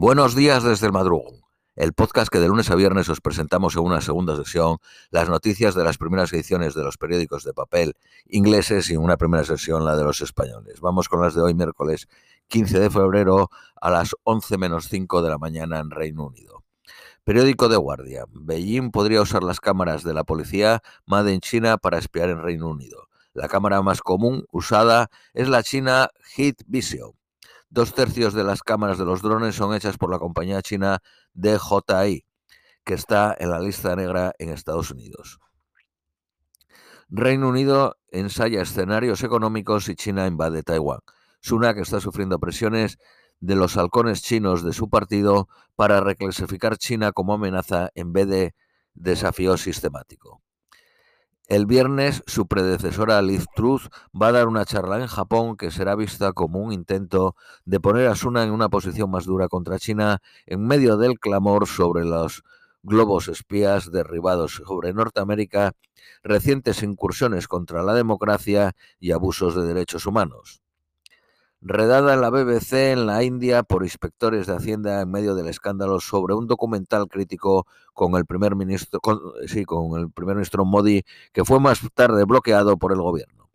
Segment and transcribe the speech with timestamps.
[0.00, 1.42] Buenos días desde el madrugón,
[1.76, 4.78] el podcast que de lunes a viernes os presentamos en una segunda sesión
[5.10, 7.92] las noticias de las primeras ediciones de los periódicos de papel
[8.24, 10.80] ingleses y en una primera sesión la de los españoles.
[10.80, 12.08] Vamos con las de hoy miércoles
[12.48, 16.64] 15 de febrero a las 11 menos 5 de la mañana en Reino Unido.
[17.22, 18.24] Periódico de Guardia.
[18.30, 22.70] Beijing podría usar las cámaras de la policía Made in China para espiar en Reino
[22.70, 23.08] Unido.
[23.34, 27.19] La cámara más común usada es la china Heat Vision
[27.72, 30.98] Dos tercios de las cámaras de los drones son hechas por la compañía china
[31.34, 32.24] DJI,
[32.82, 35.38] que está en la lista negra en Estados Unidos.
[37.08, 40.98] Reino Unido ensaya escenarios económicos y China invade Taiwán.
[41.42, 42.98] Sunak está sufriendo presiones
[43.38, 48.54] de los halcones chinos de su partido para reclasificar China como amenaza en vez de
[48.94, 50.42] desafío sistemático.
[51.50, 55.96] El viernes, su predecesora Liz Truth va a dar una charla en Japón que será
[55.96, 60.22] vista como un intento de poner a Suna en una posición más dura contra China
[60.46, 62.44] en medio del clamor sobre los
[62.84, 65.72] globos espías derribados sobre Norteamérica,
[66.22, 70.62] recientes incursiones contra la democracia y abusos de derechos humanos
[71.60, 76.00] redada en la BBC en la India por inspectores de Hacienda en medio del escándalo
[76.00, 79.00] sobre un documental crítico con el primer ministro,
[79.46, 81.02] sí, con el primer ministro Modi,
[81.32, 83.50] que fue más tarde bloqueado por el gobierno.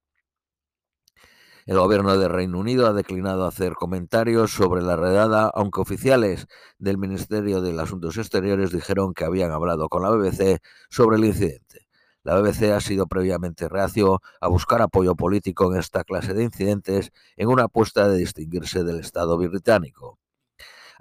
[1.65, 6.45] El gobierno de Reino Unido ha declinado hacer comentarios sobre la redada, aunque oficiales
[6.77, 10.59] del Ministerio de Asuntos Exteriores dijeron que habían hablado con la BBC
[10.89, 11.84] sobre el incidente.
[12.25, 17.11] La BBC ha sido previamente reacio a buscar apoyo político en esta clase de incidentes
[17.37, 20.17] en una apuesta de distinguirse del Estado británico.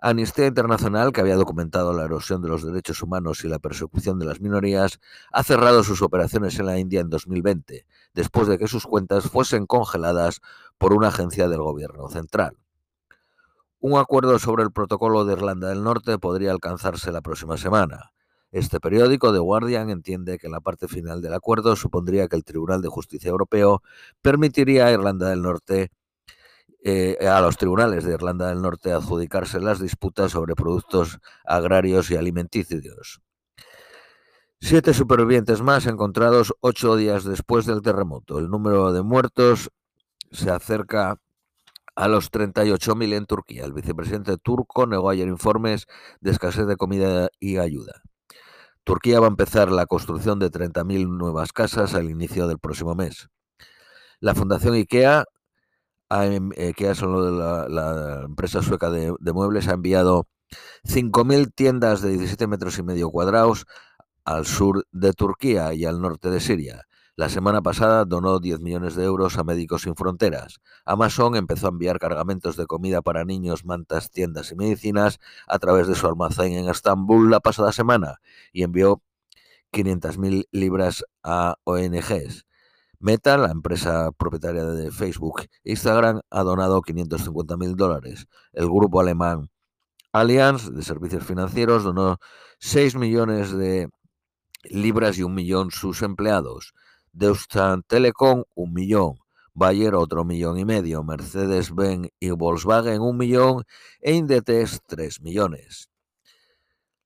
[0.02, 4.26] Amnistía Internacional, que había documentado la erosión de los derechos humanos y la persecución de
[4.26, 5.00] las minorías,
[5.32, 9.64] ha cerrado sus operaciones en la India en 2020, después de que sus cuentas fuesen
[9.64, 10.42] congeladas
[10.76, 12.58] por una agencia del gobierno central.
[13.80, 18.13] Un acuerdo sobre el protocolo de Irlanda del Norte podría alcanzarse la próxima semana.
[18.54, 22.82] Este periódico, The Guardian, entiende que la parte final del acuerdo supondría que el Tribunal
[22.82, 23.82] de Justicia Europeo
[24.22, 25.90] permitiría a Irlanda del Norte
[26.84, 32.16] eh, a los tribunales de Irlanda del Norte adjudicarse las disputas sobre productos agrarios y
[32.16, 33.20] alimenticios.
[34.60, 38.38] Siete supervivientes más encontrados ocho días después del terremoto.
[38.38, 39.72] El número de muertos
[40.30, 41.18] se acerca
[41.96, 43.64] a los 38.000 en Turquía.
[43.64, 45.86] El vicepresidente turco negó ayer informes
[46.20, 48.03] de escasez de comida y ayuda.
[48.84, 53.28] Turquía va a empezar la construcción de 30.000 nuevas casas al inicio del próximo mes.
[54.20, 55.24] La Fundación IKEA,
[56.10, 60.28] IKEA es la, la, empresa sueca de, de muebles, ha enviado
[60.84, 63.66] 5.000 tiendas de 17 metros y medio cuadrados
[64.24, 66.86] al sur de Turquía y al norte de Siria.
[67.16, 70.58] La semana pasada donó 10 millones de euros a Médicos Sin Fronteras.
[70.84, 75.86] Amazon empezó a enviar cargamentos de comida para niños, mantas, tiendas y medicinas a través
[75.86, 78.20] de su almacén en Estambul la pasada semana
[78.52, 79.00] y envió
[79.72, 82.46] 500.000 libras a ONGs.
[82.98, 88.26] Meta, la empresa propietaria de Facebook e Instagram, ha donado 550.000 dólares.
[88.52, 89.50] El grupo alemán
[90.12, 92.18] Allianz de servicios financieros donó
[92.58, 93.88] 6 millones de
[94.64, 96.74] libras y un millón sus empleados.
[97.14, 99.14] Deutsche Telecom un millón,
[99.54, 103.62] Bayer otro millón y medio, Mercedes-Benz y Volkswagen un millón
[104.00, 105.90] e Inditex tres millones.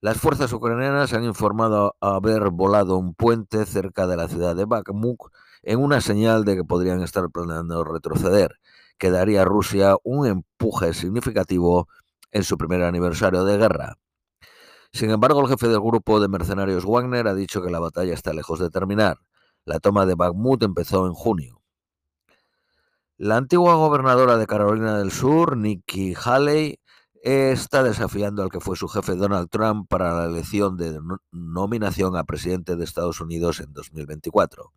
[0.01, 5.19] Las fuerzas ucranianas han informado haber volado un puente cerca de la ciudad de Bakhmut
[5.63, 8.61] en una señal de que podrían estar planeando retroceder,
[8.97, 11.87] que daría a Rusia un empuje significativo
[12.31, 13.99] en su primer aniversario de guerra.
[14.91, 18.33] Sin embargo, el jefe del grupo de mercenarios Wagner ha dicho que la batalla está
[18.33, 19.19] lejos de terminar.
[19.69, 21.61] La toma de Bakhmut empezó en junio.
[23.19, 26.81] La antigua gobernadora de Carolina del Sur, Nikki Haley,
[27.23, 30.99] está desafiando al que fue su jefe Donald Trump para la elección de
[31.33, 34.73] nominación a presidente de Estados Unidos en 2024.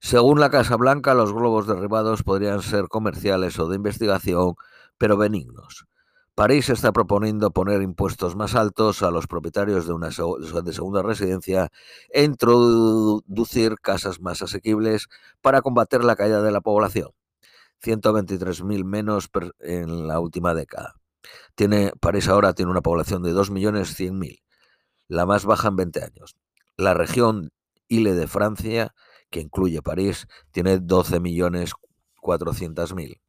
[0.00, 4.54] Según la Casa Blanca, los globos derribados podrían ser comerciales o de investigación,
[4.96, 5.84] pero benignos.
[6.34, 11.70] París está proponiendo poner impuestos más altos a los propietarios de una de segunda residencia
[12.10, 15.08] e introducir casas más asequibles
[15.42, 17.10] para combater la caída de la población.
[17.82, 19.28] 123.000 menos
[19.60, 20.94] en la última década.
[21.54, 24.42] Tiene, París ahora tiene una población de 2.100.000,
[25.08, 26.36] la más baja en 20 años.
[26.78, 27.50] La región
[27.88, 28.94] Ile de Francia,
[29.28, 33.20] que incluye París, tiene 12.400.000.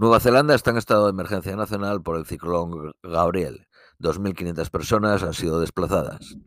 [0.00, 3.66] Nueva Zelanda está en estado de emergencia nacional por el ciclón Gabriel.
[3.98, 6.38] 2.500 personas han sido desplazadas.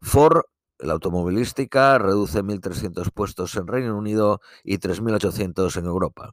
[0.00, 0.44] Ford
[0.78, 6.30] la automovilística reduce 1.300 puestos en Reino Unido y 3.800 en Europa.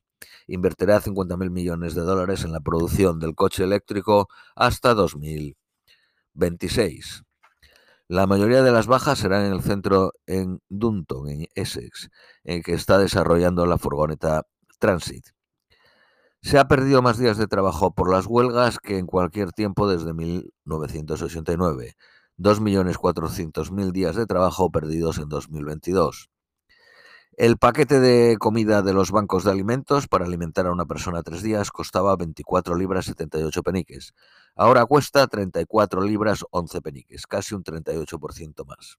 [0.47, 7.23] Invertirá 50.000 millones de dólares en la producción del coche eléctrico hasta 2026.
[8.07, 12.09] La mayoría de las bajas serán en el centro en Dunton, en Essex,
[12.45, 14.43] en que está desarrollando la furgoneta
[14.79, 15.25] Transit.
[16.43, 20.13] Se ha perdido más días de trabajo por las huelgas que en cualquier tiempo desde
[20.13, 21.95] 1989.
[22.39, 26.29] 2.400.000 días de trabajo perdidos en 2022.
[27.38, 31.43] El paquete de comida de los bancos de alimentos para alimentar a una persona tres
[31.43, 34.13] días costaba 24 libras 78 peniques.
[34.55, 38.97] Ahora cuesta 34 libras 11 peniques, casi un 38% más.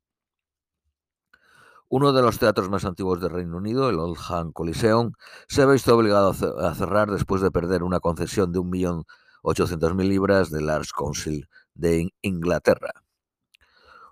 [1.95, 5.13] Uno de los teatros más antiguos del Reino Unido, el Oldham Coliseum,
[5.47, 10.71] se ha visto obligado a cerrar después de perder una concesión de 1.800.000 libras del
[10.71, 12.95] Arts Council de Inglaterra.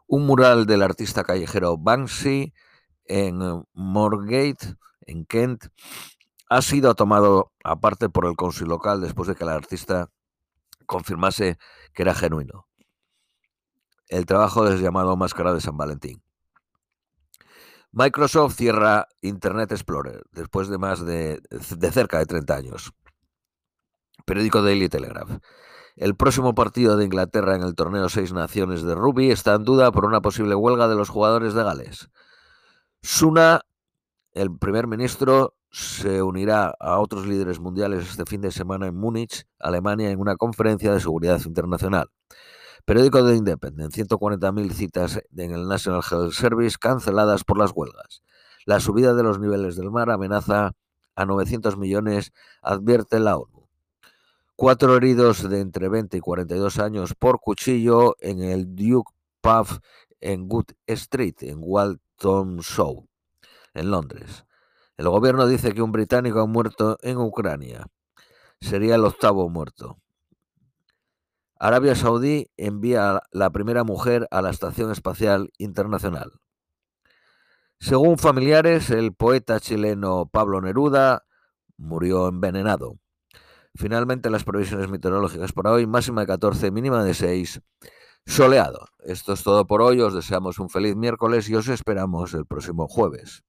[0.06, 2.53] Un mural del artista callejero Banksy
[3.06, 5.69] en Moorgate, en Kent,
[6.50, 10.11] ha sido tomado aparte por el consul local después de que el artista
[10.85, 11.56] confirmase
[11.94, 12.67] que era genuino.
[14.09, 16.23] El trabajo es llamado Máscara de San Valentín.
[17.93, 22.93] Microsoft cierra Internet Explorer después de más de, de, cerca de 30 años.
[24.25, 25.39] Periódico Daily Telegraph.
[25.97, 29.91] El próximo partido de Inglaterra en el torneo Seis Naciones de rugby está en duda
[29.91, 32.11] por una posible huelga de los jugadores de Gales.
[33.03, 33.63] Suna,
[34.33, 39.47] el primer ministro, se unirá a otros líderes mundiales este fin de semana en Múnich,
[39.59, 42.09] Alemania, en una conferencia de seguridad internacional.
[42.85, 48.23] Periódico de Independent, 140.000 citas en el National Health Service canceladas por las huelgas.
[48.67, 50.73] La subida de los niveles del mar amenaza
[51.15, 52.32] a 900 millones,
[52.62, 53.69] advierte la ONU.
[54.56, 59.81] Cuatro heridos de entre 20 y 42 años por cuchillo en el Duke Pub
[60.21, 63.09] en Good Street, en Walton Show,
[63.75, 64.44] en Londres.
[64.97, 67.87] El gobierno dice que un británico ha muerto en Ucrania.
[68.61, 69.99] Sería el octavo muerto.
[71.62, 76.41] Arabia Saudí envía la primera mujer a la Estación Espacial Internacional.
[77.79, 81.27] Según familiares, el poeta chileno Pablo Neruda
[81.77, 82.99] murió envenenado.
[83.75, 87.61] Finalmente, las previsiones meteorológicas para hoy, máxima de 14, mínima de 6,
[88.25, 88.87] soleado.
[89.01, 92.89] Esto es todo por hoy, os deseamos un feliz miércoles y os esperamos el próximo
[92.89, 93.45] jueves.